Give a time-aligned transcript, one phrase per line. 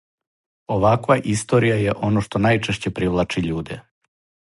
[0.77, 3.79] Оваква историја је оно што најчешће привлачи људе.